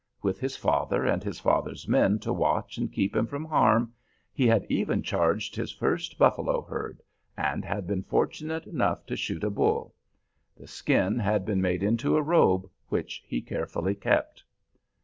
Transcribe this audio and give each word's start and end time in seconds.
With 0.23 0.39
his 0.39 0.57
father 0.57 1.05
and 1.05 1.23
his 1.23 1.39
father's 1.39 1.87
men 1.87 2.17
to 2.21 2.33
watch 2.33 2.79
and 2.79 2.91
keep 2.91 3.15
him 3.15 3.27
from 3.27 3.45
harm, 3.45 3.93
he 4.33 4.47
had 4.47 4.65
even 4.67 5.03
charged 5.03 5.55
his 5.55 5.71
first 5.71 6.17
buffalo 6.17 6.63
herd 6.63 7.03
and 7.37 7.63
had 7.63 7.85
been 7.85 8.01
fortunate 8.01 8.65
enough 8.65 9.05
to 9.05 9.15
shoot 9.15 9.43
a 9.43 9.51
bull. 9.51 9.93
The 10.57 10.65
skin 10.65 11.19
had 11.19 11.45
been 11.45 11.61
made 11.61 11.83
into 11.83 12.17
a 12.17 12.21
robe, 12.23 12.67
which 12.87 13.23
he 13.27 13.43
carefully 13.43 13.93
kept. 13.93 14.43